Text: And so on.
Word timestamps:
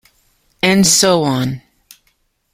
And 0.63 0.83
so 0.87 1.21
on. 1.25 1.61